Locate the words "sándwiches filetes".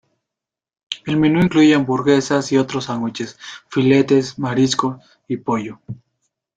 2.85-4.39